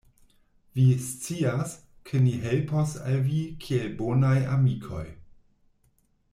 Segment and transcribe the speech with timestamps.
[0.77, 1.75] Vi scias,
[2.09, 5.07] ke ni helpos al vi kiel bonaj amikoj.